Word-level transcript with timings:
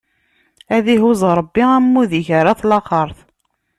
Ad 0.75 0.85
ihuzz 0.93 1.21
Ṛebbi, 1.37 1.63
amud-ik 1.77 2.27
ɣer 2.35 2.45
at 2.51 2.65
laxeṛt! 2.69 3.19